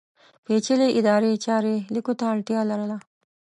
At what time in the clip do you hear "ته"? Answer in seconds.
2.19-2.25